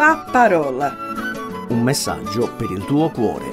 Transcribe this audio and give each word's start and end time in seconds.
La 0.00 0.26
parola. 0.32 0.96
Un 1.68 1.82
messaggio 1.82 2.56
per 2.56 2.70
il 2.70 2.86
tuo 2.86 3.10
cuore. 3.10 3.52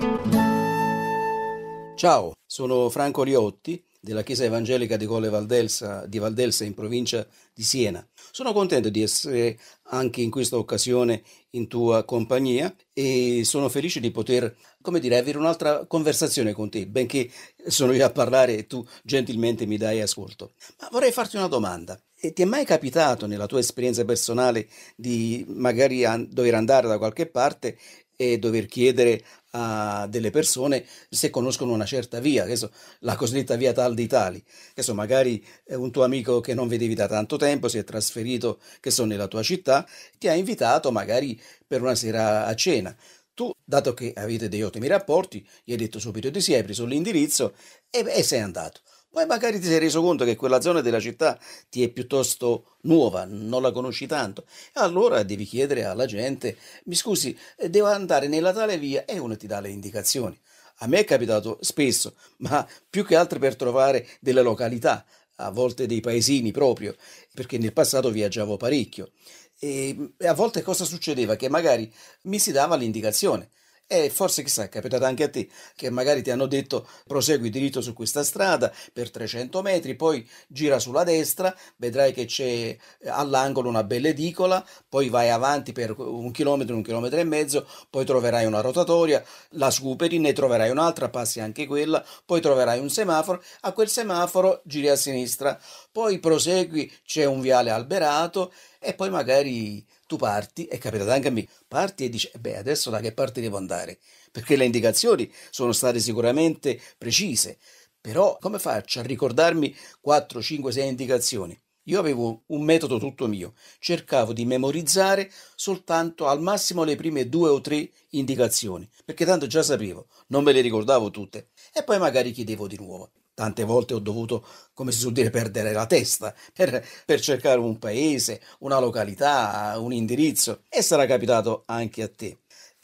Ciao, 1.97 2.31
sono 2.45 2.87
Franco 2.87 3.23
Riotti 3.23 3.83
della 3.99 4.23
Chiesa 4.23 4.45
Evangelica 4.45 4.95
di 4.95 5.05
Colle 5.05 5.27
Valdelsa, 5.27 6.05
di 6.05 6.19
Valdelsa 6.19 6.63
in 6.63 6.73
provincia 6.73 7.27
di 7.53 7.63
Siena. 7.63 8.07
Sono 8.31 8.53
contento 8.53 8.87
di 8.87 9.01
essere 9.01 9.59
anche 9.89 10.21
in 10.21 10.31
questa 10.31 10.55
occasione 10.55 11.21
in 11.49 11.67
tua 11.67 12.05
compagnia 12.05 12.73
e 12.93 13.41
sono 13.43 13.67
felice 13.67 13.99
di 13.99 14.11
poter, 14.11 14.55
come 14.81 15.01
dire, 15.01 15.17
avere 15.17 15.37
un'altra 15.37 15.85
conversazione 15.85 16.53
con 16.53 16.69
te, 16.69 16.87
benché 16.87 17.29
sono 17.65 17.91
io 17.91 18.05
a 18.05 18.11
parlare 18.11 18.55
e 18.55 18.67
tu 18.67 18.87
gentilmente 19.03 19.65
mi 19.65 19.75
dai 19.75 19.99
ascolto. 19.99 20.53
Ma 20.79 20.87
vorrei 20.91 21.11
farti 21.11 21.35
una 21.35 21.47
domanda. 21.47 21.99
E 22.27 22.33
ti 22.33 22.41
è 22.41 22.45
mai 22.45 22.65
capitato 22.65 23.25
nella 23.25 23.45
tua 23.45 23.59
esperienza 23.59 24.03
personale 24.03 24.67
di 24.97 25.45
magari 25.47 26.03
an- 26.03 26.27
dover 26.29 26.55
andare 26.55 26.85
da 26.85 26.97
qualche 26.97 27.25
parte 27.25 27.77
e 28.17 28.37
dover 28.37 28.65
chiedere 28.65 29.23
a 29.51 30.05
delle 30.09 30.29
persone 30.29 30.85
se 31.09 31.29
conoscono 31.29 31.71
una 31.71 31.85
certa 31.85 32.19
via, 32.19 32.43
che 32.43 32.57
so, 32.57 32.69
la 32.99 33.15
cosiddetta 33.15 33.55
via 33.55 33.71
tal 33.71 33.93
di 33.93 34.07
tali, 34.07 34.43
che 34.73 34.81
so, 34.83 34.93
magari 34.93 35.41
un 35.67 35.89
tuo 35.89 36.03
amico 36.03 36.41
che 36.41 36.53
non 36.53 36.67
vedevi 36.67 36.95
da 36.95 37.07
tanto 37.07 37.37
tempo 37.37 37.69
si 37.69 37.77
è 37.77 37.85
trasferito, 37.85 38.59
che 38.81 38.91
so, 38.91 39.05
nella 39.05 39.27
tua 39.27 39.41
città, 39.41 39.87
ti 40.17 40.27
ha 40.27 40.33
invitato 40.33 40.91
magari 40.91 41.39
per 41.65 41.81
una 41.81 41.95
sera 41.95 42.45
a 42.45 42.53
cena. 42.55 42.93
Tu, 43.33 43.49
dato 43.63 43.93
che 43.93 44.11
avete 44.13 44.49
dei 44.49 44.63
ottimi 44.63 44.87
rapporti, 44.87 45.47
gli 45.63 45.71
hai 45.71 45.77
detto 45.77 45.99
subito 45.99 46.29
di 46.29 46.41
sì, 46.41 46.53
hai 46.55 46.63
preso 46.63 46.83
l'indirizzo 46.85 47.53
e, 47.89 48.03
e 48.05 48.21
sei 48.23 48.41
andato. 48.41 48.81
Poi 49.17 49.25
magari 49.25 49.59
ti 49.59 49.65
sei 49.65 49.79
reso 49.79 50.03
conto 50.03 50.25
che 50.25 50.35
quella 50.35 50.61
zona 50.61 50.81
della 50.81 50.99
città 50.99 51.39
ti 51.71 51.81
è 51.81 51.89
piuttosto 51.89 52.75
nuova, 52.81 53.25
non 53.25 53.63
la 53.63 53.71
conosci 53.71 54.05
tanto, 54.05 54.45
allora 54.73 55.23
devi 55.23 55.43
chiedere 55.43 55.85
alla 55.85 56.05
gente, 56.05 56.55
mi 56.83 56.93
scusi, 56.93 57.35
devo 57.67 57.87
andare 57.87 58.27
nella 58.27 58.53
tale 58.53 58.77
via 58.77 59.05
e 59.05 59.17
uno 59.17 59.35
ti 59.35 59.47
dà 59.47 59.59
le 59.59 59.69
indicazioni. 59.69 60.39
A 60.81 60.87
me 60.87 60.99
è 60.99 61.03
capitato 61.03 61.57
spesso, 61.61 62.13
ma 62.41 62.63
più 62.87 63.03
che 63.03 63.15
altro 63.15 63.39
per 63.39 63.55
trovare 63.55 64.07
delle 64.19 64.43
località, 64.43 65.03
a 65.37 65.49
volte 65.49 65.87
dei 65.87 65.99
paesini 65.99 66.51
proprio, 66.51 66.95
perché 67.33 67.57
nel 67.57 67.73
passato 67.73 68.11
viaggiavo 68.11 68.55
parecchio. 68.55 69.13
E 69.57 70.13
a 70.25 70.33
volte 70.35 70.61
cosa 70.61 70.85
succedeva? 70.85 71.35
Che 71.35 71.49
magari 71.49 71.91
mi 72.25 72.37
si 72.37 72.51
dava 72.51 72.75
l'indicazione. 72.75 73.49
E 73.89 74.09
forse 74.09 74.43
chissà, 74.43 74.63
è 74.63 74.69
capitato 74.69 75.05
anche 75.05 75.23
a 75.23 75.29
te, 75.29 75.47
che 75.73 75.89
magari 75.89 76.21
ti 76.21 76.29
hanno 76.29 76.45
detto 76.45 76.85
prosegui 77.05 77.49
diritto 77.49 77.79
su 77.79 77.93
questa 77.93 78.21
strada 78.21 78.69
per 78.91 79.09
300 79.09 79.61
metri, 79.61 79.95
poi 79.95 80.29
gira 80.49 80.77
sulla 80.77 81.05
destra, 81.05 81.55
vedrai 81.77 82.11
che 82.11 82.25
c'è 82.25 82.43
eh, 82.43 82.77
all'angolo 83.05 83.69
una 83.69 83.85
bella 83.85 84.09
edicola, 84.09 84.65
poi 84.89 85.07
vai 85.07 85.29
avanti 85.29 85.71
per 85.71 85.97
un 85.97 86.31
chilometro, 86.31 86.75
un 86.75 86.83
chilometro 86.83 87.17
e 87.17 87.23
mezzo, 87.23 87.65
poi 87.89 88.03
troverai 88.03 88.45
una 88.45 88.59
rotatoria, 88.59 89.23
la 89.51 89.71
superi, 89.71 90.19
ne 90.19 90.33
troverai 90.33 90.69
un'altra, 90.69 91.07
passi 91.07 91.39
anche 91.39 91.65
quella, 91.65 92.03
poi 92.25 92.41
troverai 92.41 92.79
un 92.79 92.89
semaforo, 92.89 93.41
a 93.61 93.71
quel 93.71 93.87
semaforo 93.87 94.63
giri 94.65 94.89
a 94.89 94.97
sinistra, 94.97 95.57
poi 95.93 96.19
prosegui, 96.19 96.91
c'è 97.05 97.23
un 97.23 97.39
viale 97.39 97.69
alberato 97.69 98.51
e 98.79 98.93
poi 98.93 99.09
magari 99.09 99.85
tu 100.07 100.15
parti, 100.17 100.65
è 100.65 100.79
capitato 100.79 101.11
anche 101.11 101.27
a 101.27 101.31
me, 101.31 101.47
parti 101.67 102.05
e 102.05 102.09
dici, 102.09 102.31
beh, 102.39 102.57
adesso 102.57 102.89
da 102.89 102.99
che 102.99 103.13
parte 103.13 103.41
devo 103.41 103.57
andare? 103.57 103.99
Perché 104.31 104.55
le 104.55 104.65
indicazioni 104.65 105.31
sono 105.51 105.71
state 105.71 105.99
sicuramente 105.99 106.81
precise, 106.97 107.59
però 108.01 108.37
come 108.39 108.57
faccio 108.57 108.99
a 108.99 109.03
ricordarmi 109.03 109.75
4, 110.01 110.41
5, 110.41 110.71
6 110.71 110.87
indicazioni? 110.87 111.61
Io 111.83 111.99
avevo 111.99 112.43
un 112.47 112.63
metodo 112.63 112.97
tutto 112.99 113.27
mio, 113.27 113.53
cercavo 113.79 114.33
di 114.33 114.45
memorizzare 114.45 115.31
soltanto 115.55 116.27
al 116.27 116.41
massimo 116.41 116.83
le 116.83 116.95
prime 116.95 117.29
due 117.29 117.49
o 117.49 117.61
tre 117.61 117.89
indicazioni, 118.09 118.89
perché 119.05 119.25
tanto 119.25 119.47
già 119.47 119.63
sapevo, 119.63 120.07
non 120.27 120.43
me 120.43 120.51
le 120.51 120.61
ricordavo 120.61 121.11
tutte, 121.11 121.49
e 121.73 121.83
poi 121.83 121.97
magari 121.97 122.31
chiedevo 122.31 122.67
di 122.67 122.77
nuovo. 122.77 123.11
Tante 123.37 123.65
volte 123.65 123.93
ho 123.93 123.99
dovuto, 123.99 124.43
come 124.73 124.91
si 124.91 124.97
suol 124.97 125.13
dire, 125.13 125.29
perdere 125.29 125.71
la 125.71 125.85
testa 125.85 126.33
per, 126.51 126.83
per, 127.05 127.21
cercare 127.21 127.59
un 127.59 127.77
paese, 127.77 128.41
una 128.61 128.79
località, 128.79 129.75
un 129.77 129.93
indirizzo 129.93 130.61
e 130.67 130.81
sarà 130.81 131.05
capitato 131.05 131.61
anche 131.67 132.01
a 132.01 132.09
te. 132.09 132.39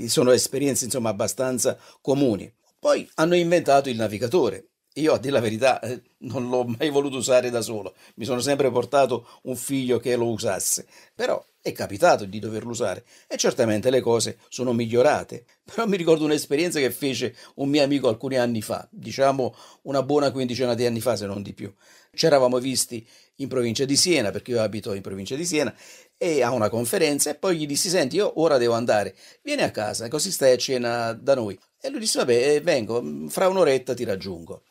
Sono 0.06 0.30
esperienze 0.30 0.86
insomma 0.86 1.10
abbastanza 1.10 1.76
comuni. 2.02 2.54
Poi 2.78 3.10
hanno 3.16 3.34
inventato 3.34 3.90
il 3.90 3.96
navigatore. 3.96 4.73
Io 4.98 5.14
a 5.14 5.18
dire 5.18 5.34
la 5.34 5.40
verità 5.40 5.80
eh, 5.80 6.02
non 6.20 6.50
l'ho 6.50 6.66
mai 6.66 6.90
voluto 6.90 7.18
usare 7.18 7.50
da 7.50 7.62
solo, 7.62 7.96
mi 8.16 8.26
sono 8.26 8.42
sempre 8.42 8.70
portato 8.70 9.28
un 9.44 9.56
figlio 9.56 9.98
che 9.98 10.16
lo 10.16 10.30
usasse, 10.30 10.86
però 11.16 11.44
è 11.60 11.72
capitato 11.72 12.26
di 12.26 12.38
doverlo 12.40 12.70
usare 12.70 13.04
e 13.28 13.38
certamente 13.38 13.90
le 13.90 14.02
cose 14.02 14.38
sono 14.50 14.74
migliorate. 14.74 15.46
Però 15.64 15.88
mi 15.88 15.96
ricordo 15.96 16.26
un'esperienza 16.26 16.80
che 16.80 16.92
fece 16.92 17.36
un 17.56 17.70
mio 17.70 17.82
amico 17.82 18.10
alcuni 18.10 18.38
anni 18.38 18.62
fa, 18.62 18.86
diciamo 18.92 19.56
una 19.84 20.04
buona 20.04 20.30
quindicina 20.32 20.74
di 20.76 20.86
anni 20.86 21.00
fa 21.00 21.16
se 21.16 21.26
non 21.26 21.42
di 21.42 21.54
più. 21.54 21.74
Ci 22.14 22.26
eravamo 22.26 22.60
visti 22.60 23.08
in 23.38 23.48
provincia 23.48 23.86
di 23.86 23.96
Siena, 23.96 24.30
perché 24.30 24.52
io 24.52 24.62
abito 24.62 24.94
in 24.94 25.02
provincia 25.02 25.36
di 25.36 25.46
Siena, 25.46 25.74
e 26.18 26.44
a 26.44 26.52
una 26.52 26.70
conferenza 26.70 27.32
e 27.32 27.36
poi 27.36 27.58
gli 27.58 27.66
dissi, 27.66 27.90
senti, 27.90 28.18
io 28.18 28.40
ora 28.42 28.58
devo 28.58 28.74
andare, 28.74 29.16
vieni 29.42 29.64
a 29.64 29.72
casa, 29.72 30.08
così 30.10 30.32
stai 30.32 30.52
a 30.52 30.58
cena 30.58 31.14
da 31.14 31.34
noi. 31.34 31.58
E 31.82 31.90
lui 31.90 32.00
disse, 32.00 32.20
vabbè, 32.20 32.62
vengo, 32.62 33.28
fra 33.30 33.48
un'oretta 33.48 33.94
ti 33.94 34.04
raggiungo. 34.04 34.62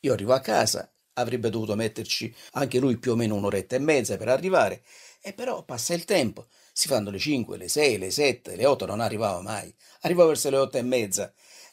Io 0.00 0.12
arrivo 0.12 0.32
a 0.34 0.40
casa, 0.40 0.90
avrebbe 1.14 1.48
dovuto 1.50 1.74
metterci 1.74 2.34
anche 2.52 2.78
lui 2.78 2.98
più 2.98 3.12
o 3.12 3.16
meno 3.16 3.34
un'oretta 3.34 3.76
e 3.76 3.78
mezza 3.78 4.16
per 4.16 4.28
arrivare 4.28 4.82
e 5.22 5.32
però 5.34 5.62
passa 5.64 5.94
il 5.94 6.04
tempo, 6.04 6.48
si 6.72 6.88
fanno 6.88 7.10
le 7.10 7.18
5, 7.18 7.56
le 7.58 7.68
6, 7.68 7.98
le 7.98 8.10
7, 8.10 8.56
le 8.56 8.66
8, 8.66 8.86
non 8.86 9.00
arrivava 9.00 9.40
mai. 9.42 9.74
Arrivava 10.02 10.28
verso 10.28 10.48
le 10.50 10.56
8 10.56 10.78
e 10.78 10.82
mezza. 10.82 11.32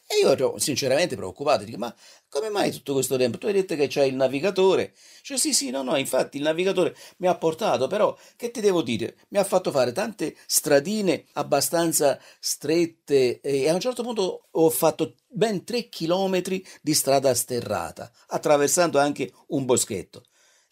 E 0.10 0.20
io 0.22 0.32
ero 0.32 0.58
sinceramente 0.58 1.18
preoccupato, 1.18 1.66
dico, 1.66 1.78
ma 1.78 1.94
come 2.30 2.50
mai 2.50 2.72
tutto 2.72 2.94
questo 2.94 3.18
tempo? 3.18 3.38
Tu 3.38 3.48
hai 3.48 3.54
detto 3.54 3.76
che 3.76 3.88
c'è 3.88 4.04
il 4.04 4.16
navigatore? 4.16 4.94
Cioè, 5.22 5.38
sì, 5.38 5.54
sì, 5.54 5.70
no, 5.70 5.82
no, 5.84 5.98
infatti 5.98 6.38
il 6.38 6.44
navigatore 6.44 6.96
mi 7.18 7.28
ha 7.28 7.36
portato, 7.36 7.88
però, 7.88 8.16
che 8.38 8.50
ti 8.50 8.62
devo 8.62 8.82
dire? 8.82 9.18
Mi 9.30 9.38
ha 9.38 9.44
fatto 9.44 9.70
fare 9.70 9.92
tante 9.92 10.34
stradine 10.46 11.26
abbastanza 11.34 12.18
strette 12.40 13.42
e 13.42 13.68
a 13.68 13.74
un 13.74 13.82
certo 13.82 14.02
punto 14.02 14.48
ho 14.50 14.70
fatto 14.70 15.16
ben 15.28 15.66
tre 15.66 15.90
chilometri 15.90 16.66
di 16.82 16.94
strada 16.94 17.34
sterrata, 17.36 18.10
attraversando 18.28 19.00
anche 19.00 19.34
un 19.48 19.66
boschetto. 19.66 20.24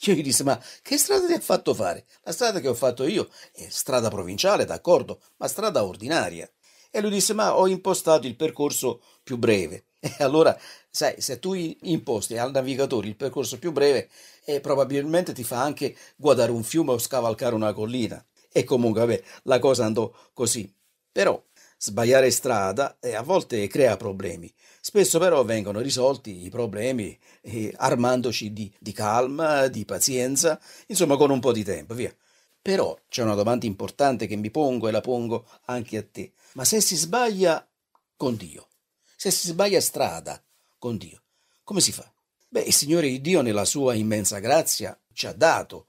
Io 0.07 0.13
gli 0.13 0.23
disse, 0.23 0.43
ma 0.43 0.57
che 0.81 0.97
strada 0.97 1.27
ti 1.27 1.33
ha 1.33 1.39
fatto 1.41 1.73
fare? 1.73 2.05
La 2.23 2.31
strada 2.31 2.61
che 2.61 2.69
ho 2.69 2.73
fatto 2.73 3.05
io 3.05 3.27
è 3.51 3.67
strada 3.69 4.09
provinciale, 4.09 4.63
d'accordo, 4.63 5.21
ma 5.37 5.47
strada 5.49 5.83
ordinaria. 5.83 6.49
E 6.95 7.01
lui 7.01 7.09
disse, 7.11 7.33
ma 7.33 7.57
ho 7.57 7.67
impostato 7.67 8.25
il 8.25 8.35
percorso 8.35 9.01
più 9.23 9.37
breve. 9.37 9.85
E 10.17 10.23
allora, 10.23 10.55
sai, 10.89 11.19
se 11.19 11.39
tu 11.39 11.53
imposti 11.53 12.37
al 12.37 12.51
navigatore 12.51 13.07
il 13.07 13.15
percorso 13.15 13.57
più 13.59 13.71
breve, 13.71 14.07
eh, 14.45 14.61
probabilmente 14.61 15.33
ti 15.33 15.43
fa 15.43 15.61
anche 15.61 15.95
guardare 16.15 16.51
un 16.51 16.63
fiume 16.63 16.91
o 16.91 16.99
scavalcare 16.99 17.55
una 17.55 17.73
collina. 17.73 18.23
E 18.51 18.63
comunque, 18.63 19.01
vabbè, 19.01 19.23
la 19.43 19.59
cosa 19.59 19.83
andò 19.83 20.09
così. 20.33 20.71
Però 21.11 21.41
Sbagliare 21.77 22.31
strada 22.31 22.97
eh, 23.01 23.15
a 23.15 23.21
volte 23.21 23.67
crea 23.67 23.97
problemi, 23.97 24.51
spesso 24.79 25.19
però 25.19 25.43
vengono 25.43 25.81
risolti 25.81 26.45
i 26.45 26.49
problemi 26.49 27.19
eh, 27.41 27.73
armandoci 27.75 28.53
di, 28.53 28.73
di 28.79 28.93
calma, 28.93 29.67
di 29.67 29.83
pazienza, 29.83 30.57
insomma 30.87 31.17
con 31.17 31.29
un 31.31 31.41
po' 31.41 31.51
di 31.51 31.65
tempo, 31.65 31.93
via. 31.93 32.15
Però 32.65 32.99
c'è 33.07 33.21
una 33.21 33.35
domanda 33.35 33.67
importante 33.67 34.25
che 34.25 34.35
mi 34.35 34.49
pongo 34.49 34.87
e 34.87 34.91
la 34.91 34.99
pongo 34.99 35.45
anche 35.65 35.97
a 35.97 36.03
te. 36.03 36.33
Ma 36.53 36.65
se 36.65 36.81
si 36.81 36.95
sbaglia 36.95 37.63
con 38.17 38.35
Dio, 38.35 38.69
se 39.15 39.29
si 39.29 39.49
sbaglia 39.49 39.79
strada 39.79 40.43
con 40.79 40.97
Dio, 40.97 41.21
come 41.63 41.79
si 41.79 41.91
fa? 41.91 42.11
Beh, 42.47 42.61
il 42.63 42.73
Signore 42.73 43.21
Dio 43.21 43.43
nella 43.43 43.65
sua 43.65 43.93
immensa 43.93 44.39
grazia 44.39 44.99
ci 45.13 45.27
ha 45.27 45.33
dato 45.33 45.85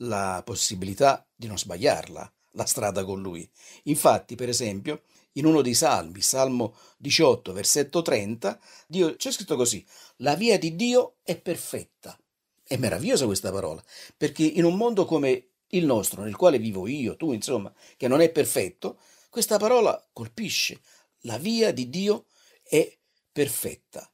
la 0.00 0.42
possibilità 0.44 1.26
di 1.34 1.46
non 1.46 1.56
sbagliarla, 1.56 2.30
la 2.50 2.66
strada 2.66 3.06
con 3.06 3.22
Lui. 3.22 3.50
Infatti, 3.84 4.34
per 4.34 4.50
esempio, 4.50 5.04
in 5.32 5.46
uno 5.46 5.62
dei 5.62 5.72
salmi, 5.72 6.20
Salmo 6.20 6.74
18, 6.98 7.54
versetto 7.54 8.02
30, 8.02 8.60
Dio, 8.86 9.16
c'è 9.16 9.32
scritto 9.32 9.56
così, 9.56 9.82
la 10.16 10.34
via 10.34 10.58
di 10.58 10.76
Dio 10.76 11.14
è 11.22 11.38
perfetta. 11.38 12.18
È 12.62 12.76
meravigliosa 12.76 13.24
questa 13.24 13.50
parola, 13.50 13.82
perché 14.14 14.42
in 14.42 14.64
un 14.64 14.76
mondo 14.76 15.06
come 15.06 15.48
il 15.68 15.84
nostro, 15.84 16.22
nel 16.22 16.36
quale 16.36 16.58
vivo 16.58 16.86
io, 16.86 17.16
tu, 17.16 17.32
insomma, 17.32 17.72
che 17.96 18.08
non 18.08 18.20
è 18.20 18.30
perfetto, 18.30 18.98
questa 19.28 19.58
parola 19.58 20.08
colpisce. 20.12 20.80
La 21.22 21.38
via 21.38 21.72
di 21.72 21.88
Dio 21.90 22.26
è 22.62 22.96
perfetta. 23.30 24.10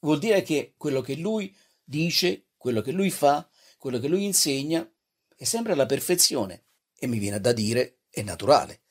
Vuol 0.00 0.18
dire 0.18 0.42
che 0.42 0.74
quello 0.76 1.00
che 1.00 1.16
lui 1.16 1.54
dice, 1.82 2.46
quello 2.56 2.80
che 2.80 2.92
lui 2.92 3.10
fa, 3.10 3.48
quello 3.78 3.98
che 3.98 4.08
lui 4.08 4.24
insegna, 4.24 4.88
è 5.36 5.44
sempre 5.44 5.74
la 5.74 5.86
perfezione. 5.86 6.64
E 6.96 7.06
mi 7.06 7.18
viene 7.18 7.40
da 7.40 7.52
dire, 7.52 8.00
è 8.10 8.22
naturale. 8.22 8.82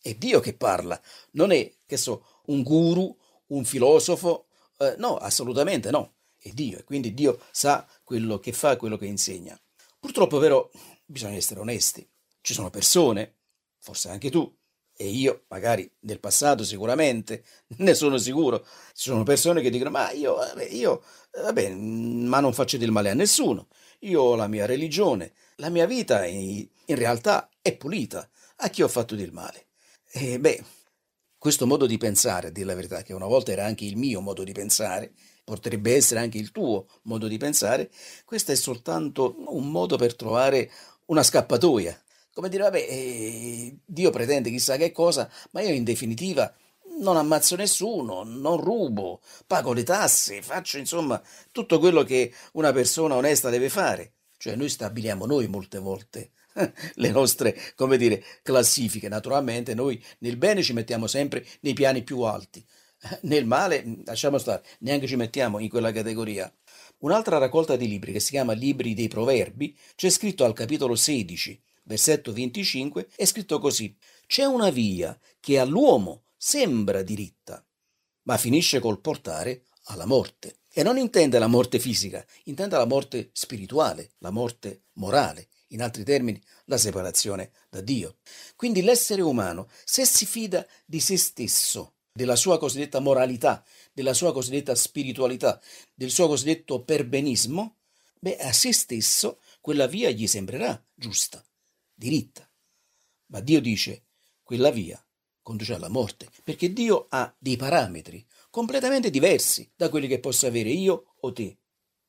È 0.00 0.14
Dio 0.14 0.40
che 0.40 0.54
parla, 0.54 1.00
non 1.32 1.50
è, 1.50 1.72
che 1.86 1.96
so, 1.96 2.42
un 2.46 2.62
guru, 2.62 3.16
un 3.46 3.64
filosofo, 3.64 4.48
eh, 4.78 4.96
no, 4.98 5.16
assolutamente 5.16 5.90
no, 5.90 6.16
è 6.36 6.50
Dio 6.50 6.78
e 6.78 6.84
quindi 6.84 7.14
Dio 7.14 7.40
sa 7.50 7.88
quello 8.02 8.38
che 8.38 8.52
fa, 8.52 8.76
quello 8.76 8.98
che 8.98 9.06
insegna. 9.06 9.58
Purtroppo 9.98 10.38
però 10.38 10.68
bisogna 11.04 11.36
essere 11.36 11.60
onesti, 11.60 12.08
ci 12.40 12.52
sono 12.52 12.70
persone, 12.70 13.36
forse 13.78 14.08
anche 14.08 14.30
tu, 14.30 14.52
e 14.96 15.08
io 15.08 15.44
magari 15.48 15.90
nel 16.00 16.20
passato 16.20 16.64
sicuramente 16.64 17.44
ne 17.78 17.94
sono 17.94 18.16
sicuro, 18.16 18.64
ci 18.94 19.10
sono 19.10 19.22
persone 19.22 19.60
che 19.60 19.70
dicono 19.70 19.90
ma 19.90 20.10
io, 20.12 20.36
io 20.70 21.02
vabbè, 21.32 21.70
ma 21.74 22.40
non 22.40 22.52
faccio 22.52 22.76
del 22.76 22.90
male 22.90 23.10
a 23.10 23.14
nessuno, 23.14 23.68
io 24.00 24.20
ho 24.22 24.34
la 24.36 24.46
mia 24.46 24.66
religione, 24.66 25.32
la 25.56 25.68
mia 25.68 25.86
vita 25.86 26.24
in, 26.26 26.66
in 26.86 26.96
realtà 26.96 27.48
è 27.60 27.76
pulita, 27.76 28.28
a 28.56 28.68
chi 28.68 28.82
ho 28.82 28.88
fatto 28.88 29.14
del 29.14 29.32
male? 29.32 29.66
E 30.12 30.38
beh, 30.38 30.64
questo 31.38 31.66
modo 31.66 31.86
di 31.86 31.98
pensare, 31.98 32.48
a 32.48 32.50
dire 32.50 32.66
la 32.66 32.74
verità, 32.74 33.02
che 33.02 33.12
una 33.12 33.26
volta 33.26 33.52
era 33.52 33.66
anche 33.66 33.84
il 33.84 33.96
mio 33.96 34.20
modo 34.20 34.44
di 34.44 34.52
pensare, 34.52 35.12
potrebbe 35.44 35.94
essere 35.94 36.20
anche 36.20 36.38
il 36.38 36.50
tuo 36.50 36.86
modo 37.02 37.28
di 37.28 37.36
pensare, 37.36 37.90
questo 38.24 38.52
è 38.52 38.54
soltanto 38.54 39.34
un 39.48 39.70
modo 39.70 39.96
per 39.96 40.16
trovare 40.16 40.70
una 41.06 41.22
scappatoia. 41.22 41.98
Come 42.32 42.48
dire, 42.48 42.64
vabbè, 42.64 42.86
eh, 42.88 43.76
Dio 43.84 44.10
pretende 44.10 44.50
chissà 44.50 44.76
che 44.76 44.90
cosa, 44.92 45.30
ma 45.52 45.60
io 45.60 45.72
in 45.72 45.84
definitiva 45.84 46.52
non 47.00 47.16
ammazzo 47.16 47.56
nessuno, 47.56 48.22
non 48.24 48.60
rubo, 48.60 49.20
pago 49.46 49.72
le 49.72 49.82
tasse, 49.82 50.42
faccio 50.42 50.78
insomma 50.78 51.20
tutto 51.50 51.78
quello 51.78 52.02
che 52.02 52.32
una 52.52 52.72
persona 52.72 53.14
onesta 53.14 53.50
deve 53.50 53.68
fare. 53.68 54.12
Cioè 54.36 54.56
noi 54.56 54.68
stabiliamo 54.68 55.26
noi 55.26 55.48
molte 55.48 55.78
volte 55.78 56.32
le 56.94 57.10
nostre, 57.10 57.56
come 57.74 57.96
dire, 57.96 58.22
classifiche. 58.42 59.08
Naturalmente 59.08 59.74
noi 59.74 60.02
nel 60.18 60.36
bene 60.36 60.62
ci 60.62 60.72
mettiamo 60.72 61.06
sempre 61.06 61.44
nei 61.60 61.72
piani 61.72 62.02
più 62.02 62.20
alti, 62.20 62.64
nel 63.22 63.46
male 63.46 63.84
lasciamo 64.04 64.38
stare, 64.38 64.62
neanche 64.80 65.06
ci 65.06 65.16
mettiamo 65.16 65.58
in 65.58 65.68
quella 65.68 65.92
categoria. 65.92 66.52
Un'altra 67.04 67.36
raccolta 67.36 67.76
di 67.76 67.86
libri 67.86 68.12
che 68.12 68.20
si 68.20 68.30
chiama 68.30 68.54
Libri 68.54 68.94
dei 68.94 69.08
Proverbi 69.08 69.76
c'è 69.94 70.08
scritto 70.08 70.44
al 70.44 70.54
capitolo 70.54 70.94
16, 70.94 71.62
versetto 71.82 72.32
25, 72.32 73.08
è 73.14 73.26
scritto 73.26 73.58
così: 73.58 73.94
C'è 74.26 74.44
una 74.44 74.70
via 74.70 75.18
che 75.38 75.58
all'uomo 75.58 76.22
sembra 76.34 77.02
diritta, 77.02 77.62
ma 78.22 78.38
finisce 78.38 78.80
col 78.80 79.02
portare 79.02 79.64
alla 79.84 80.06
morte. 80.06 80.60
E 80.72 80.82
non 80.82 80.96
intende 80.96 81.38
la 81.38 81.46
morte 81.46 81.78
fisica, 81.78 82.24
intende 82.44 82.78
la 82.78 82.86
morte 82.86 83.28
spirituale, 83.34 84.12
la 84.18 84.30
morte 84.30 84.84
morale, 84.94 85.48
in 85.68 85.82
altri 85.82 86.04
termini 86.04 86.42
la 86.64 86.78
separazione 86.78 87.50
da 87.68 87.82
Dio. 87.82 88.16
Quindi 88.56 88.80
l'essere 88.80 89.20
umano, 89.20 89.68
se 89.84 90.06
si 90.06 90.24
fida 90.24 90.66
di 90.86 91.00
se 91.00 91.18
stesso, 91.18 91.92
della 92.16 92.36
sua 92.36 92.58
cosiddetta 92.58 93.00
moralità, 93.00 93.64
della 93.94 94.12
sua 94.12 94.32
cosiddetta 94.32 94.74
spiritualità, 94.74 95.60
del 95.94 96.10
suo 96.10 96.26
cosiddetto 96.26 96.82
perbenismo, 96.82 97.76
beh, 98.18 98.36
a 98.36 98.52
se 98.52 98.72
stesso 98.72 99.40
quella 99.60 99.86
via 99.86 100.10
gli 100.10 100.26
sembrerà 100.26 100.84
giusta, 100.92 101.42
diritta. 101.94 102.46
Ma 103.26 103.40
Dio 103.40 103.60
dice, 103.60 104.04
quella 104.42 104.70
via 104.70 105.02
conduce 105.40 105.74
alla 105.74 105.88
morte, 105.88 106.28
perché 106.42 106.72
Dio 106.72 107.06
ha 107.10 107.32
dei 107.38 107.56
parametri 107.56 108.26
completamente 108.50 109.10
diversi 109.10 109.70
da 109.76 109.88
quelli 109.88 110.08
che 110.08 110.18
posso 110.18 110.46
avere 110.46 110.70
io 110.70 111.14
o 111.20 111.32
te. 111.32 111.58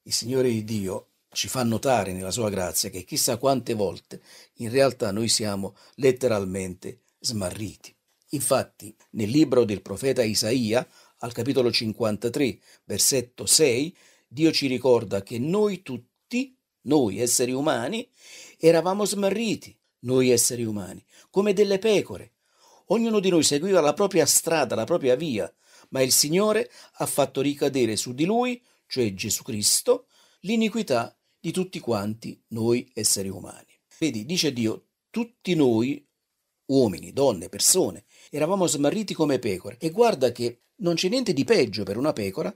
Il 0.03 0.13
Signore 0.13 0.63
Dio 0.63 1.09
ci 1.31 1.47
fa 1.47 1.63
notare 1.63 2.13
nella 2.13 2.31
sua 2.31 2.49
grazia 2.49 2.89
che 2.89 3.03
chissà 3.03 3.37
quante 3.37 3.73
volte 3.73 4.21
in 4.55 4.69
realtà 4.69 5.11
noi 5.11 5.27
siamo 5.27 5.75
letteralmente 5.95 7.01
smarriti. 7.19 7.93
Infatti, 8.29 8.95
nel 9.11 9.29
libro 9.29 9.65
del 9.65 9.81
profeta 9.81 10.23
Isaia, 10.23 10.87
al 11.19 11.33
capitolo 11.33 11.71
53, 11.71 12.59
versetto 12.85 13.45
6, 13.45 13.95
Dio 14.27 14.51
ci 14.51 14.67
ricorda 14.67 15.23
che 15.23 15.39
noi 15.39 15.81
tutti, 15.81 16.55
noi 16.81 17.19
esseri 17.19 17.51
umani, 17.51 18.09
eravamo 18.59 19.05
smarriti, 19.05 19.77
noi 19.99 20.29
esseri 20.29 20.63
umani, 20.63 21.03
come 21.29 21.53
delle 21.53 21.79
pecore, 21.79 22.35
Ognuno 22.89 23.19
di 23.19 23.29
noi 23.29 23.41
seguiva 23.43 23.81
la 23.81 23.93
propria 23.93 24.27
strada, 24.27 24.75
la 24.75 24.83
propria 24.83 25.15
via, 25.15 25.51
ma 25.89 26.01
il 26.01 26.11
Signore 26.11 26.69
ha 26.97 27.05
fatto 27.07 27.41
ricadere 27.41 27.95
su 27.95 28.13
di 28.13 28.25
lui, 28.25 28.61
cioè 28.87 29.11
Gesù 29.13 29.41
Cristo, 29.41 30.07
l'iniquità 30.41 31.17
di 31.39 31.51
tutti 31.51 31.79
quanti 31.79 32.39
noi 32.49 32.91
esseri 32.93 33.29
umani. 33.29 33.73
Vedi, 33.97 34.25
dice 34.25 34.53
Dio, 34.53 34.89
tutti 35.09 35.55
noi, 35.55 36.04
uomini, 36.67 37.13
donne, 37.13 37.49
persone, 37.49 38.05
eravamo 38.29 38.67
smarriti 38.67 39.13
come 39.13 39.39
pecore. 39.39 39.77
E 39.79 39.89
guarda 39.89 40.31
che 40.31 40.61
non 40.77 40.95
c'è 40.95 41.09
niente 41.09 41.33
di 41.33 41.43
peggio 41.43 41.83
per 41.83 41.97
una 41.97 42.13
pecora 42.13 42.55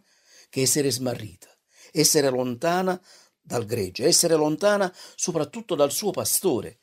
che 0.50 0.62
essere 0.62 0.92
smarrita, 0.92 1.48
essere 1.92 2.30
lontana 2.30 3.00
dal 3.40 3.66
gregge, 3.66 4.06
essere 4.06 4.36
lontana 4.36 4.94
soprattutto 5.16 5.76
dal 5.76 5.92
suo 5.92 6.12
pastore, 6.12 6.80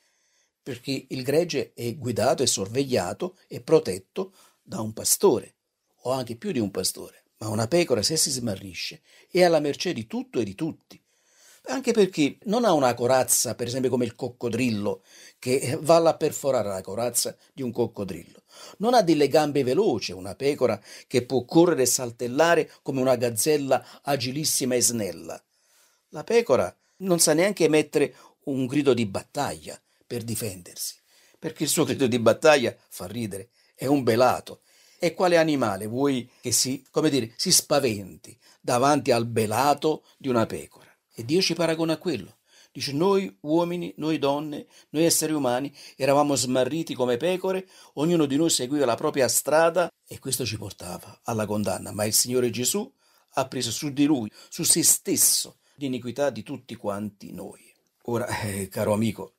perché 0.61 1.05
il 1.09 1.23
gregge 1.23 1.73
è 1.73 1.95
guidato 1.95 2.43
e 2.43 2.47
sorvegliato 2.47 3.37
e 3.47 3.61
protetto 3.61 4.33
da 4.61 4.81
un 4.81 4.93
pastore, 4.93 5.55
o 6.03 6.11
anche 6.11 6.35
più 6.35 6.51
di 6.51 6.59
un 6.59 6.71
pastore. 6.71 7.23
Ma 7.39 7.49
una 7.49 7.67
pecora, 7.67 8.01
se 8.01 8.17
si 8.17 8.31
smarrisce, 8.31 9.01
è 9.29 9.43
alla 9.43 9.59
mercé 9.59 9.93
di 9.93 10.07
tutto 10.07 10.39
e 10.39 10.43
di 10.43 10.55
tutti. 10.55 11.01
Anche 11.69 11.91
perché 11.91 12.37
non 12.43 12.63
ha 12.63 12.71
una 12.71 12.93
corazza, 12.93 13.53
per 13.53 13.67
esempio 13.67 13.89
come 13.89 14.05
il 14.05 14.15
coccodrillo, 14.15 15.03
che 15.37 15.77
va 15.81 15.97
a 15.97 16.15
perforare 16.15 16.69
la 16.69 16.81
corazza 16.81 17.35
di 17.53 17.61
un 17.61 17.71
coccodrillo. 17.71 18.43
Non 18.77 18.93
ha 18.93 19.01
delle 19.01 19.27
gambe 19.27 19.63
veloci, 19.63 20.13
una 20.13 20.33
pecora 20.33 20.81
che 21.07 21.25
può 21.25 21.43
correre 21.43 21.81
e 21.81 21.87
saltellare 21.87 22.71
come 22.81 23.01
una 23.01 23.17
gazzella 23.17 24.01
agilissima 24.01 24.75
e 24.75 24.81
snella. 24.81 25.43
La 26.09 26.23
pecora 26.23 26.73
non 26.97 27.19
sa 27.19 27.33
neanche 27.33 27.67
mettere 27.67 28.15
un 28.45 28.65
grido 28.65 28.93
di 28.93 29.05
battaglia, 29.05 29.79
per 30.07 30.23
difendersi, 30.23 30.95
perché 31.37 31.63
il 31.63 31.69
suo 31.69 31.83
grido 31.83 32.07
di 32.07 32.17
battaglia 32.17 32.73
fa 32.87 33.05
ridere, 33.07 33.49
è 33.75 33.85
un 33.85 34.03
belato. 34.03 34.61
E 34.97 35.13
quale 35.13 35.37
animale 35.37 35.85
vuoi 35.85 36.27
che 36.41 36.51
si, 36.51 36.83
come 36.89 37.09
dire, 37.09 37.33
si 37.35 37.51
spaventi 37.51 38.35
davanti 38.59 39.11
al 39.11 39.27
belato 39.27 40.05
di 40.17 40.29
una 40.29 40.45
pecora? 40.45 40.96
E 41.19 41.25
Dio 41.25 41.41
ci 41.41 41.55
paragona 41.55 41.93
a 41.93 41.97
quello. 41.97 42.37
Dice, 42.71 42.93
noi 42.93 43.35
uomini, 43.41 43.91
noi 43.97 44.19
donne, 44.19 44.67
noi 44.89 45.03
esseri 45.05 45.33
umani 45.33 45.75
eravamo 45.95 46.35
smarriti 46.35 46.93
come 46.93 47.17
pecore, 47.17 47.67
ognuno 47.93 48.27
di 48.27 48.35
noi 48.35 48.51
seguiva 48.51 48.85
la 48.85 48.93
propria 48.93 49.27
strada 49.27 49.91
e 50.07 50.19
questo 50.19 50.45
ci 50.45 50.59
portava 50.59 51.21
alla 51.23 51.47
condanna. 51.47 51.91
Ma 51.91 52.05
il 52.05 52.13
Signore 52.13 52.51
Gesù 52.51 52.87
ha 53.31 53.47
preso 53.47 53.71
su 53.71 53.91
di 53.91 54.05
lui, 54.05 54.29
su 54.47 54.61
se 54.61 54.83
stesso, 54.83 55.57
l'iniquità 55.77 56.29
di 56.29 56.43
tutti 56.43 56.75
quanti 56.75 57.33
noi. 57.33 57.73
Ora, 58.03 58.27
eh, 58.41 58.67
caro 58.67 58.93
amico, 58.93 59.37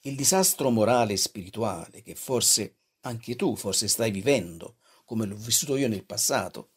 il 0.00 0.16
disastro 0.16 0.68
morale 0.70 1.12
e 1.12 1.16
spirituale 1.16 2.02
che 2.02 2.16
forse 2.16 2.78
anche 3.02 3.36
tu 3.36 3.54
forse 3.54 3.86
stai 3.86 4.10
vivendo, 4.10 4.78
come 5.04 5.26
l'ho 5.26 5.36
vissuto 5.36 5.76
io 5.76 5.86
nel 5.86 6.04
passato, 6.04 6.70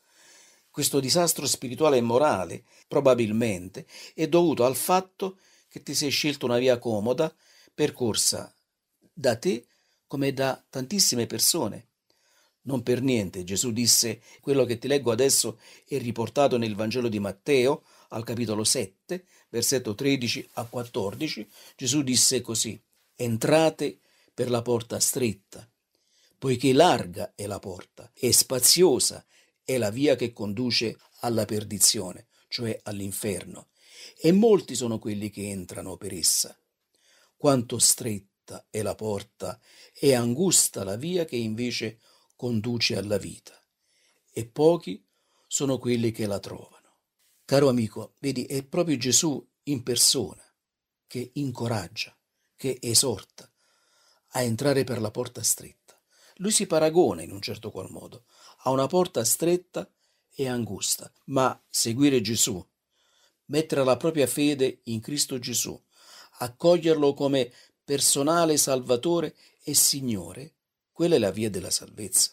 questo 0.78 1.00
disastro 1.00 1.48
spirituale 1.48 1.98
e 1.98 2.02
morale 2.02 2.64
probabilmente 2.88 3.88
è 4.14 4.28
dovuto 4.28 4.64
al 4.64 4.76
fatto 4.76 5.40
che 5.68 5.82
ti 5.82 5.96
sei 5.96 6.12
scelto 6.12 6.46
una 6.46 6.60
via 6.60 6.78
comoda 6.78 7.34
percorsa 7.74 8.54
da 9.12 9.36
te 9.38 9.66
come 10.06 10.34
da 10.34 10.64
tantissime 10.70 11.26
persone. 11.26 11.88
Non 12.68 12.84
per 12.84 13.02
niente 13.02 13.44
Gesù 13.44 13.72
disse 13.72 14.22
quello 14.40 14.66
che 14.66 14.78
ti 14.78 14.88
leggo 14.88 15.10
adesso 15.10 15.58
è 15.88 15.98
riportato 15.98 16.58
nel 16.58 16.76
Vangelo 16.76 17.08
di 17.08 17.18
Matteo 17.18 17.82
al 18.10 18.24
capitolo 18.24 18.64
7, 18.64 19.26
versetto 19.50 19.96
13 19.96 20.50
a 20.54 20.66
14. 20.66 21.50
Gesù 21.76 22.04
disse 22.04 22.42
così: 22.42 22.80
entrate 23.16 23.98
per 24.32 24.52
la 24.52 24.62
porta 24.62 25.00
stretta, 25.00 25.68
poiché 26.38 26.72
larga 26.72 27.32
è 27.34 27.48
la 27.48 27.58
porta 27.58 28.12
e 28.14 28.32
spaziosa 28.32 29.26
è 29.68 29.78
la 29.78 29.90
via 29.90 30.16
che 30.16 30.32
conduce 30.32 30.98
alla 31.20 31.44
perdizione, 31.44 32.28
cioè 32.48 32.80
all'inferno, 32.84 33.68
e 34.18 34.32
molti 34.32 34.76
sono 34.76 34.98
quelli 34.98 35.30
che 35.30 35.50
entrano 35.50 35.98
per 35.98 36.14
essa. 36.14 36.58
Quanto 37.36 37.78
stretta 37.78 38.66
è 38.70 38.82
la 38.82 38.96
porta 38.96 39.60
e 39.94 40.14
angusta 40.14 40.86
la 40.86 40.96
via 40.96 41.26
che 41.26 41.36
invece 41.36 42.00
conduce 42.38 42.96
alla 42.96 43.18
vita, 43.18 43.62
e 44.32 44.46
pochi 44.48 45.06
sono 45.46 45.78
quelli 45.80 46.12
che 46.12 46.28
la 46.28 46.40
trovano. 46.40 47.00
Caro 47.44 47.68
amico, 47.68 48.14
vedi, 48.22 48.46
è 48.46 48.64
proprio 48.64 48.96
Gesù 48.96 49.46
in 49.64 49.84
persona 49.84 50.46
che 51.08 51.32
incoraggia, 51.34 52.18
che 52.56 52.78
esorta 52.82 53.52
a 54.30 54.42
entrare 54.44 54.86
per 54.86 55.02
la 55.02 55.12
porta 55.12 55.44
stretta. 55.44 56.02
Lui 56.36 56.52
si 56.52 56.68
paragona 56.68 57.22
in 57.22 57.32
un 57.32 57.42
certo 57.42 57.70
qual 57.70 57.90
modo 57.90 58.24
a 58.68 58.70
una 58.70 58.88
porta 58.88 59.24
stretta 59.24 59.90
e 60.36 60.50
angusta, 60.50 61.10
ma 61.28 61.58
seguire 61.70 62.20
Gesù, 62.20 62.64
mettere 63.46 63.86
la 63.86 63.96
propria 63.96 64.28
fede 64.28 64.82
in 64.84 65.00
Cristo 65.00 65.40
Gesù, 65.40 65.82
accoglierlo 66.40 67.14
come 67.14 67.50
personale 67.86 68.58
Salvatore 68.58 69.36
e 69.64 69.74
Signore, 69.74 70.56
quella 70.92 71.16
è 71.16 71.18
la 71.18 71.32
via 71.32 71.50
della 71.50 71.70
salvezza. 71.70 72.32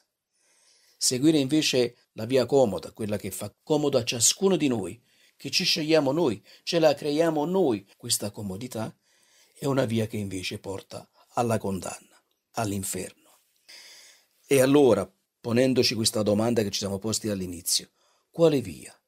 Seguire 0.97 1.39
invece 1.39 2.09
la 2.15 2.25
via 2.25 2.47
comoda, 2.47 2.91
quella 2.91 3.17
che 3.17 3.31
fa 3.31 3.55
comodo 3.63 3.97
a 3.97 4.05
ciascuno 4.05 4.57
di 4.57 4.67
noi, 4.67 5.01
che 5.37 5.51
ci 5.51 5.63
scegliamo 5.63 6.11
noi, 6.11 6.45
ce 6.65 6.81
la 6.81 6.95
creiamo 6.95 7.45
noi, 7.45 7.89
questa 7.97 8.33
comodità, 8.33 8.93
è 9.57 9.67
una 9.67 9.85
via 9.85 10.09
che 10.09 10.17
invece 10.17 10.59
porta 10.59 11.09
alla 11.35 11.59
condanna, 11.59 12.21
all'inferno. 12.55 13.39
E 14.47 14.61
allora, 14.61 15.09
ponendoci 15.45 15.95
questa 15.95 16.23
domanda 16.23 16.63
che 16.63 16.71
ci 16.71 16.79
siamo 16.79 16.99
posti 16.99 17.29
all'inizio, 17.29 17.91
quale 18.31 18.63
via? 18.63 18.99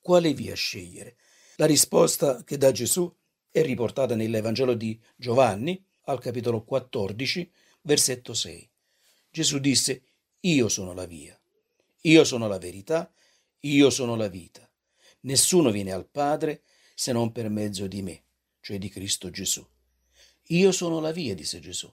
Quale 0.00 0.34
via 0.34 0.56
scegliere? 0.56 1.16
La 1.58 1.66
risposta 1.66 2.42
che 2.42 2.58
dà 2.58 2.72
Gesù 2.72 3.08
è 3.52 3.62
riportata 3.62 4.16
nell'Evangelo 4.16 4.74
di 4.74 5.00
Giovanni, 5.14 5.80
al 6.06 6.18
capitolo 6.18 6.64
14, 6.64 7.48
versetto 7.82 8.34
6. 8.34 8.68
Gesù 9.30 9.60
disse, 9.60 10.02
io 10.40 10.68
sono 10.68 10.92
la 10.92 11.06
via, 11.06 11.40
io 12.00 12.24
sono 12.24 12.48
la 12.48 12.58
verità, 12.58 13.08
io 13.60 13.88
sono 13.88 14.16
la 14.16 14.26
vita. 14.26 14.68
Nessuno 15.20 15.70
viene 15.70 15.92
al 15.92 16.08
Padre 16.08 16.62
se 16.96 17.12
non 17.12 17.30
per 17.30 17.48
mezzo 17.48 17.86
di 17.86 18.02
me, 18.02 18.24
cioè 18.60 18.78
di 18.78 18.88
Cristo 18.88 19.30
Gesù. 19.30 19.64
Io 20.48 20.72
sono 20.72 20.98
la 20.98 21.12
via, 21.12 21.36
disse 21.36 21.60
Gesù. 21.60 21.88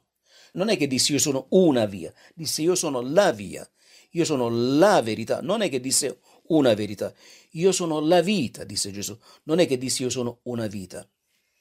Non 0.53 0.69
è 0.69 0.77
che 0.77 0.87
disse 0.87 1.11
io 1.11 1.19
sono 1.19 1.45
una 1.49 1.85
via, 1.85 2.11
disse 2.33 2.63
io 2.63 2.73
sono 2.73 2.99
la 3.01 3.31
via, 3.31 3.67
io 4.13 4.25
sono 4.25 4.49
la 4.49 5.01
verità. 5.01 5.41
Non 5.41 5.61
è 5.61 5.69
che 5.69 5.79
disse 5.79 6.19
una 6.47 6.73
verità, 6.73 7.13
io 7.51 7.71
sono 7.71 7.99
la 7.99 8.21
vita, 8.21 8.63
disse 8.63 8.91
Gesù. 8.91 9.17
Non 9.43 9.59
è 9.59 9.67
che 9.67 9.77
disse 9.77 10.03
io 10.03 10.09
sono 10.09 10.39
una 10.43 10.67
vita. 10.67 11.07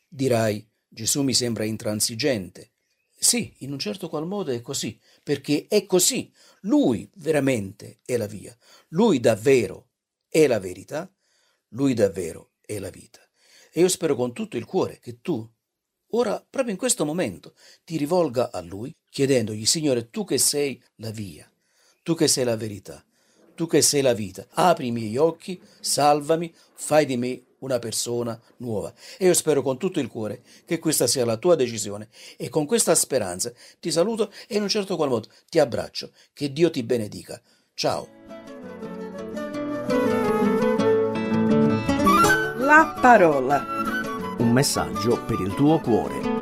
Dirai, 0.09 0.67
Gesù 0.89 1.23
mi 1.23 1.35
sembra 1.35 1.65
intransigente. 1.65 2.73
Sì, 3.23 3.55
in 3.59 3.73
un 3.73 3.79
certo 3.79 4.09
qual 4.09 4.27
modo 4.27 4.51
è 4.51 4.61
così, 4.61 4.99
perché 5.23 5.67
è 5.69 5.87
così. 5.87 6.33
Lui 6.63 7.09
veramente 7.15 8.01
è 8.05 8.17
la 8.17 8.27
via, 8.27 8.57
lui 8.89 9.21
davvero 9.21 9.91
è 10.29 10.47
la 10.47 10.59
verità, 10.59 11.11
lui 11.69 11.95
davvero 11.95 12.55
è 12.61 12.79
la 12.79 12.91
vita. 12.91 13.21
E 13.73 13.81
io 13.81 13.89
spero 13.89 14.17
con 14.17 14.33
tutto 14.33 14.57
il 14.57 14.65
cuore 14.65 14.99
che 14.99 15.21
tu, 15.21 15.49
ora, 16.11 16.45
proprio 16.49 16.73
in 16.73 16.79
questo 16.79 17.05
momento, 17.05 17.55
ti 17.85 17.97
rivolga 17.97 18.51
a 18.51 18.61
lui 18.61 18.95
chiedendogli, 19.09 19.65
Signore, 19.67 20.11
tu 20.11 20.25
che 20.25 20.39
sei 20.39 20.83
la 20.97 21.11
via, 21.11 21.51
tu 22.03 22.15
che 22.15 22.29
sei 22.29 22.45
la 22.45 22.57
verità, 22.57 23.03
tu 23.55 23.67
che 23.67 23.81
sei 23.81 24.03
la 24.03 24.13
vita, 24.13 24.47
apri 24.51 24.89
i 24.89 24.93
miei 24.93 25.17
occhi, 25.17 25.61
salvami, 25.81 26.53
fai 26.75 27.07
di 27.07 27.17
me 27.17 27.43
una 27.59 27.79
persona 27.79 28.39
nuova. 28.59 28.93
E 29.19 29.27
io 29.27 29.35
spero 29.35 29.63
con 29.63 29.79
tutto 29.79 30.01
il 30.01 30.09
cuore 30.09 30.43
che 30.65 30.79
questa 30.79 31.07
sia 31.07 31.25
la 31.25 31.37
tua 31.37 31.55
decisione 31.55 32.09
e 32.37 32.49
con 32.49 32.67
questa 32.67 32.95
speranza 32.95 33.53
ti 33.79 33.91
saluto 33.91 34.33
e 34.49 34.57
in 34.57 34.63
un 34.63 34.69
certo 34.69 34.97
qual 34.97 35.09
modo 35.09 35.29
ti 35.49 35.59
abbraccio. 35.59 36.11
Che 36.33 36.53
Dio 36.53 36.71
ti 36.71 36.83
benedica. 36.83 37.41
Ciao. 37.75 38.09
La 42.59 42.99
parola. 43.01 43.65
Un 44.39 44.51
messaggio 44.51 45.25
per 45.25 45.41
il 45.41 45.55
tuo 45.55 45.79
cuore. 45.79 46.42